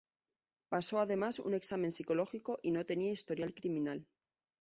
[0.69, 4.07] Pasó además un examen psicológico y no tenía historial criminal.